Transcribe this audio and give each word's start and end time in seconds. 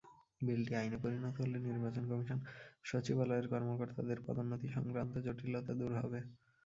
বিলটি 0.41 0.73
আইনে 0.75 0.97
পরিণত 1.03 1.35
হলে 1.39 1.57
নির্বাচন 1.67 2.03
কমিশন 2.11 2.39
সচিবালয়ের 2.83 3.47
কর্মকর্তাদের 3.53 4.17
পদোন্নতি-সংক্রান্ত 4.25 5.13
জটিলতা 5.25 5.73
দূর 5.79 5.91
হবে। 5.99 6.19